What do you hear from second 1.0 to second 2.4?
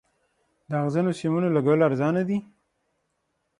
سیمونو لګول ارزانه دي؟